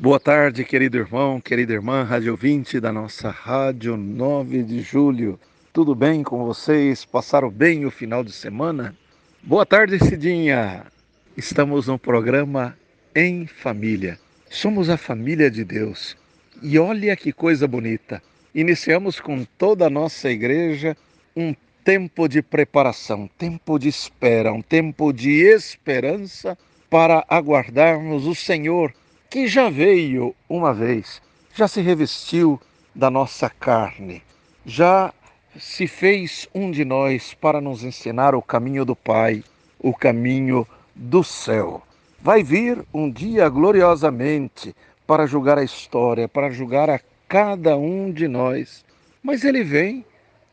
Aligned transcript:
Boa 0.00 0.20
tarde, 0.20 0.64
querido 0.64 0.96
irmão, 0.96 1.40
querida 1.40 1.72
irmã, 1.72 2.04
rádio 2.04 2.30
ouvinte 2.30 2.78
da 2.78 2.92
nossa 2.92 3.30
Rádio 3.30 3.96
9 3.96 4.62
de 4.62 4.80
Julho. 4.80 5.40
Tudo 5.72 5.92
bem 5.92 6.22
com 6.22 6.44
vocês? 6.44 7.04
Passaram 7.04 7.50
bem 7.50 7.84
o 7.84 7.90
final 7.90 8.22
de 8.22 8.30
semana? 8.30 8.94
Boa 9.42 9.66
tarde, 9.66 9.98
Cidinha. 9.98 10.86
Estamos 11.36 11.88
no 11.88 11.98
programa 11.98 12.78
Em 13.12 13.48
Família. 13.48 14.20
Somos 14.48 14.88
a 14.88 14.96
família 14.96 15.50
de 15.50 15.64
Deus. 15.64 16.16
E 16.62 16.78
olha 16.78 17.16
que 17.16 17.32
coisa 17.32 17.66
bonita. 17.66 18.22
Iniciamos 18.54 19.18
com 19.18 19.44
toda 19.58 19.88
a 19.88 19.90
nossa 19.90 20.30
igreja 20.30 20.96
um 21.34 21.52
tempo 21.82 22.28
de 22.28 22.40
preparação, 22.40 23.28
tempo 23.36 23.80
de 23.80 23.88
espera, 23.88 24.52
um 24.52 24.62
tempo 24.62 25.12
de 25.12 25.42
esperança 25.42 26.56
para 26.88 27.24
aguardarmos 27.28 28.26
o 28.26 28.34
Senhor 28.36 28.94
que 29.30 29.46
já 29.46 29.68
veio 29.68 30.34
uma 30.48 30.72
vez, 30.72 31.20
já 31.54 31.68
se 31.68 31.82
revestiu 31.82 32.58
da 32.94 33.10
nossa 33.10 33.50
carne, 33.50 34.22
já 34.64 35.12
se 35.58 35.86
fez 35.86 36.48
um 36.54 36.70
de 36.70 36.84
nós 36.84 37.34
para 37.34 37.60
nos 37.60 37.84
ensinar 37.84 38.34
o 38.34 38.40
caminho 38.40 38.84
do 38.84 38.96
Pai, 38.96 39.44
o 39.78 39.92
caminho 39.92 40.66
do 40.94 41.22
céu. 41.22 41.82
Vai 42.20 42.42
vir 42.42 42.82
um 42.92 43.10
dia 43.10 43.48
gloriosamente 43.50 44.74
para 45.06 45.26
julgar 45.26 45.58
a 45.58 45.64
história, 45.64 46.26
para 46.26 46.50
julgar 46.50 46.88
a 46.88 47.00
cada 47.28 47.76
um 47.76 48.10
de 48.10 48.26
nós. 48.26 48.84
Mas 49.22 49.44
ele 49.44 49.62
vem 49.62 50.04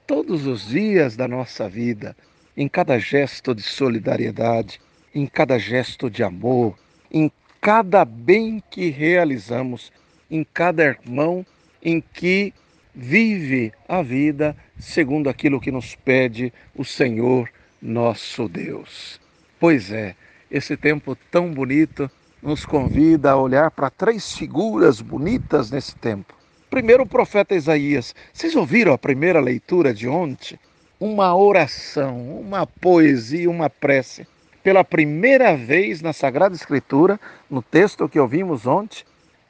todos 0.06 0.46
os 0.46 0.68
dias 0.68 1.16
da 1.16 1.28
nossa 1.28 1.70
vida, 1.70 2.16
em 2.58 2.68
cada 2.68 3.00
gesto 3.00 3.56
de 3.56 3.64
solidariedade, 3.64 4.82
em 5.14 5.26
cada 5.26 5.58
gesto 5.58 6.10
de 6.10 6.24
amor, 6.24 6.78
em 7.12 7.32
cada 7.66 8.06
bem 8.06 8.62
que 8.70 8.92
realizamos, 8.92 9.92
em 10.30 10.44
cada 10.44 10.84
irmão 10.84 11.44
em 11.82 12.00
que 12.00 12.54
vive 12.94 13.74
a 13.90 14.04
vida 14.04 14.56
segundo 14.78 15.32
aquilo 15.32 15.60
que 15.60 15.72
nos 15.72 15.96
pede 15.96 16.54
o 16.76 16.86
Senhor 16.86 17.50
nosso 17.82 18.48
Deus. 18.48 19.20
Pois 19.60 19.92
é, 19.92 20.16
esse 20.52 20.78
tempo 20.78 21.18
tão 21.32 21.52
bonito 21.52 22.08
nos 22.40 22.68
convida 22.68 23.32
a 23.32 23.36
olhar 23.36 23.72
para 23.72 23.90
três 23.90 24.38
figuras 24.38 25.02
bonitas 25.02 25.72
nesse 25.72 25.96
tempo. 25.96 26.36
Primeiro, 26.70 27.02
o 27.02 27.08
profeta 27.08 27.56
Isaías. 27.56 28.14
Vocês 28.32 28.56
ouviram 28.56 28.94
a 28.94 28.98
primeira 29.00 29.40
leitura 29.40 29.92
de 29.92 30.08
ontem? 30.08 30.60
Uma 31.00 31.36
oração, 31.36 32.40
uma 32.42 32.68
poesia, 32.68 33.50
uma 33.50 33.72
prece 33.72 34.28
pela 34.66 34.84
primeira 34.84 35.56
vez 35.56 36.02
na 36.02 36.12
Sagrada 36.12 36.56
Escritura, 36.56 37.20
no 37.48 37.62
texto 37.62 38.10
que 38.10 38.20
ouvimos 38.20 38.66
ontem, 38.66 39.04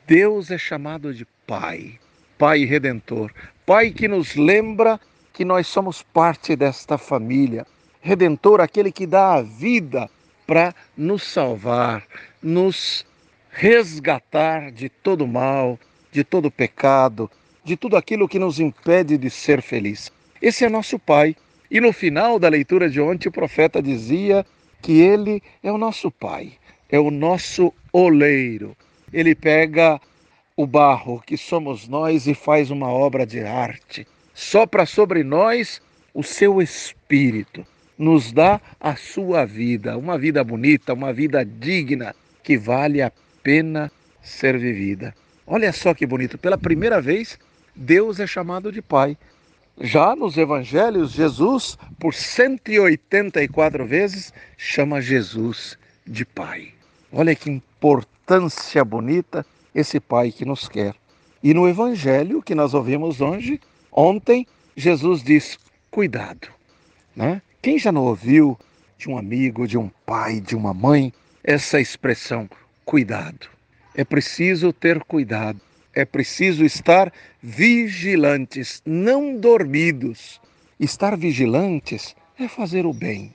Deus 0.06 0.52
é 0.52 0.58
chamado 0.58 1.14
de 1.14 1.26
Pai, 1.48 1.98
Pai 2.38 2.66
Redentor, 2.66 3.32
Pai 3.66 3.92
que 3.92 4.10
nos 4.10 4.36
lembra 4.36 5.00
que 5.32 5.46
nós 5.46 5.68
somos 5.68 6.04
parte 6.04 6.54
desta 6.54 6.98
família. 6.98 7.66
Redentor, 8.02 8.60
aquele 8.60 8.92
que 8.92 9.08
dá 9.08 9.36
a 9.36 9.42
vida 9.42 10.10
para 10.46 10.76
nos 10.98 11.24
salvar, 11.24 12.04
nos 12.44 13.06
resgatar 13.52 14.70
de 14.70 14.90
todo 14.90 15.26
mal, 15.26 15.80
de 16.12 16.26
todo 16.26 16.52
pecado, 16.52 17.32
de 17.64 17.78
tudo 17.78 17.96
aquilo 17.96 18.28
que 18.28 18.38
nos 18.38 18.60
impede 18.60 19.18
de 19.18 19.30
ser 19.30 19.62
feliz. 19.62 20.12
Esse 20.42 20.66
é 20.66 20.70
nosso 20.70 21.00
Pai. 21.00 21.38
E 21.72 21.80
no 21.80 21.94
final 21.94 22.38
da 22.38 22.50
leitura 22.50 22.90
de 22.90 23.00
ontem, 23.00 23.30
o 23.30 23.32
profeta 23.32 23.82
dizia 23.82 24.46
que 24.82 25.02
Ele 25.02 25.42
é 25.64 25.72
o 25.72 25.78
nosso 25.78 26.12
Pai, 26.12 26.54
é 26.90 27.00
o 27.00 27.10
nosso 27.12 27.74
oleiro. 27.92 28.76
Ele 29.12 29.34
pega 29.34 30.00
o 30.56 30.66
barro 30.66 31.22
que 31.26 31.38
somos 31.38 31.88
nós 31.88 32.28
e 32.28 32.34
faz 32.34 32.72
uma 32.72 32.90
obra 32.90 33.26
de 33.26 33.42
arte. 33.42 34.08
Sopra 34.34 34.86
sobre 34.86 35.24
nós 35.24 35.82
o 36.14 36.24
seu 36.24 36.62
espírito, 36.62 37.66
nos 37.98 38.32
dá 38.32 38.62
a 38.80 38.96
sua 38.96 39.46
vida, 39.46 39.98
uma 39.98 40.18
vida 40.18 40.44
bonita, 40.44 40.94
uma 40.94 41.12
vida 41.12 41.44
digna, 41.44 42.16
que 42.44 42.58
vale 42.58 43.02
a 43.02 43.12
pena 43.44 43.92
ser 44.22 44.58
vivida. 44.58 45.14
Olha 45.46 45.72
só 45.72 45.94
que 45.94 46.06
bonito, 46.06 46.38
pela 46.38 46.58
primeira 46.58 47.02
vez, 47.02 47.38
Deus 47.76 48.20
é 48.20 48.26
chamado 48.26 48.72
de 48.72 48.82
Pai. 48.82 49.18
Já 49.80 50.16
nos 50.16 50.38
evangelhos, 50.38 51.12
Jesus, 51.12 51.78
por 52.00 52.14
184 52.14 53.86
vezes, 53.86 54.34
chama 54.58 55.02
Jesus 55.02 55.78
de 56.08 56.24
Pai. 56.24 56.70
Olha 57.12 57.36
que 57.36 57.50
importância 57.50 58.86
bonita 58.86 59.46
esse 59.74 60.00
Pai 60.00 60.32
que 60.32 60.46
nos 60.46 60.70
quer. 60.70 60.96
E 61.44 61.54
no 61.54 61.68
evangelho 61.68 62.42
que 62.42 62.56
nós 62.56 62.74
ouvimos 62.74 63.20
hoje, 63.20 63.60
ontem, 63.92 64.48
Jesus 64.78 65.22
diz: 65.22 65.60
cuidado. 65.92 66.48
Né? 67.14 67.42
Quem 67.62 67.78
já 67.78 67.92
não 67.92 68.06
ouviu 68.06 68.58
de 68.98 69.10
um 69.10 69.18
amigo, 69.18 69.68
de 69.68 69.78
um 69.78 69.90
pai, 70.06 70.40
de 70.40 70.56
uma 70.56 70.74
mãe, 70.74 71.12
essa 71.44 71.82
expressão, 71.82 72.50
cuidado? 72.86 73.48
É 73.94 74.06
preciso 74.06 74.72
ter 74.72 75.04
cuidado 75.04 75.60
é 75.96 76.04
preciso 76.04 76.66
estar 76.66 77.12
vigilantes, 77.42 78.84
não 78.86 79.38
dormidos. 79.38 80.42
Estar 80.78 81.16
vigilantes 81.16 82.14
é 82.38 82.50
fazer 82.50 82.86
o 82.86 82.92
bem, 82.92 83.34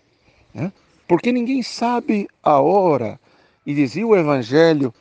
né? 0.52 0.70
porque 1.08 1.32
ninguém 1.32 1.62
sabe 1.62 2.28
a 2.42 2.60
hora. 2.60 3.18
E 3.64 3.74
dizia 3.74 4.06
o 4.06 4.14
Evangelho: 4.14 4.92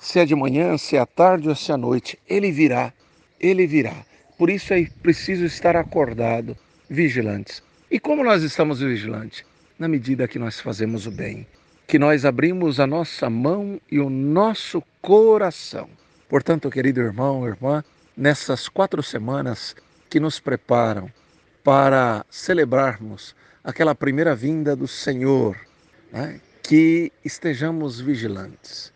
se 0.00 0.20
é 0.20 0.24
de 0.24 0.34
manhã, 0.34 0.78
se 0.78 0.96
é 0.96 1.00
à 1.00 1.06
tarde 1.06 1.48
ou 1.48 1.56
se 1.56 1.72
é 1.72 1.74
à 1.74 1.76
noite, 1.76 2.16
ele 2.28 2.52
virá, 2.52 2.92
ele 3.40 3.66
virá. 3.66 4.06
Por 4.38 4.48
isso 4.48 4.72
é 4.72 4.86
preciso 5.02 5.44
estar 5.44 5.74
acordado, 5.74 6.56
vigilantes. 6.88 7.60
E 7.90 7.98
como 7.98 8.22
nós 8.22 8.44
estamos 8.44 8.80
vigilantes? 8.80 9.44
Na 9.76 9.88
medida 9.88 10.28
que 10.28 10.38
nós 10.38 10.60
fazemos 10.60 11.06
o 11.06 11.10
bem, 11.10 11.46
que 11.86 11.98
nós 11.98 12.24
abrimos 12.24 12.78
a 12.78 12.86
nossa 12.86 13.28
mão 13.28 13.80
e 13.90 13.98
o 13.98 14.08
nosso 14.08 14.82
coração 15.00 15.88
Portanto, 16.28 16.70
querido 16.70 17.00
irmão, 17.00 17.46
irmã, 17.46 17.82
nessas 18.16 18.68
quatro 18.68 19.02
semanas 19.02 19.74
que 20.10 20.20
nos 20.20 20.38
preparam 20.38 21.10
para 21.64 22.24
celebrarmos 22.28 23.34
aquela 23.64 23.94
primeira 23.94 24.34
vinda 24.34 24.76
do 24.76 24.86
Senhor, 24.86 25.56
né? 26.12 26.40
que 26.62 27.10
estejamos 27.24 27.98
vigilantes, 27.98 28.92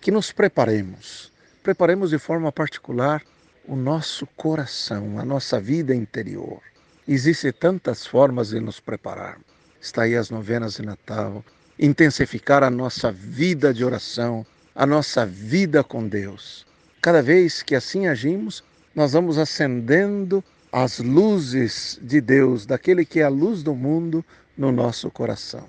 que 0.00 0.12
nos 0.12 0.30
preparemos, 0.30 1.32
preparemos 1.64 2.10
de 2.10 2.18
forma 2.18 2.52
particular 2.52 3.22
o 3.66 3.74
nosso 3.74 4.24
coração, 4.36 5.18
a 5.18 5.24
nossa 5.24 5.60
vida 5.60 5.92
interior. 5.94 6.60
Existem 7.08 7.52
tantas 7.52 8.06
formas 8.06 8.50
de 8.50 8.60
nos 8.60 8.78
preparar. 8.78 9.40
Está 9.80 10.02
aí 10.02 10.14
as 10.14 10.30
novenas 10.30 10.74
de 10.74 10.82
Natal, 10.82 11.44
intensificar 11.76 12.62
a 12.62 12.70
nossa 12.70 13.10
vida 13.10 13.74
de 13.74 13.84
oração, 13.84 14.46
a 14.74 14.86
nossa 14.86 15.26
vida 15.26 15.82
com 15.82 16.06
Deus. 16.06 16.67
Cada 17.00 17.22
vez 17.22 17.62
que 17.62 17.76
assim 17.76 18.08
agimos, 18.08 18.64
nós 18.94 19.12
vamos 19.12 19.38
acendendo 19.38 20.42
as 20.72 20.98
luzes 20.98 21.98
de 22.02 22.20
Deus, 22.20 22.66
daquele 22.66 23.04
que 23.04 23.20
é 23.20 23.22
a 23.22 23.28
luz 23.28 23.62
do 23.62 23.74
mundo, 23.74 24.24
no 24.56 24.72
nosso 24.72 25.08
coração. 25.10 25.68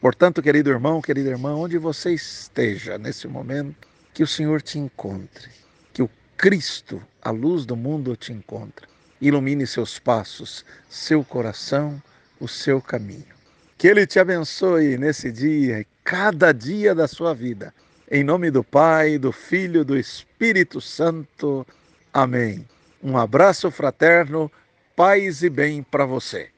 Portanto, 0.00 0.40
querido 0.40 0.70
irmão, 0.70 1.02
querida 1.02 1.28
irmã, 1.28 1.54
onde 1.54 1.76
você 1.76 2.14
esteja 2.14 2.96
nesse 2.96 3.28
momento, 3.28 3.86
que 4.14 4.22
o 4.22 4.26
Senhor 4.26 4.62
te 4.62 4.78
encontre, 4.78 5.50
que 5.92 6.02
o 6.02 6.10
Cristo, 6.38 7.02
a 7.20 7.30
luz 7.30 7.66
do 7.66 7.76
mundo, 7.76 8.16
te 8.16 8.32
encontre. 8.32 8.88
Ilumine 9.20 9.66
seus 9.66 9.98
passos, 9.98 10.64
seu 10.88 11.22
coração, 11.22 12.02
o 12.40 12.48
seu 12.48 12.80
caminho. 12.80 13.34
Que 13.76 13.88
Ele 13.88 14.06
te 14.06 14.18
abençoe 14.18 14.96
nesse 14.96 15.30
dia 15.30 15.80
e 15.80 15.86
cada 16.02 16.52
dia 16.52 16.94
da 16.94 17.06
sua 17.06 17.34
vida 17.34 17.74
em 18.10 18.24
nome 18.24 18.50
do 18.50 18.64
Pai, 18.64 19.18
do 19.18 19.30
Filho, 19.30 19.84
do 19.84 19.96
Espírito 19.96 20.80
Santo. 20.80 21.64
Amém. 22.12 22.66
Um 23.00 23.16
abraço 23.16 23.70
fraterno, 23.70 24.50
paz 24.96 25.42
e 25.42 25.48
bem 25.48 25.82
para 25.82 26.04
você. 26.04 26.50